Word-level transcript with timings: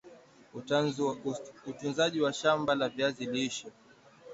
utunzaji 1.67 2.21
wa 2.21 2.33
shamba 2.33 2.75
la 2.75 2.89
viazi 2.89 3.25
lishe 3.25 3.67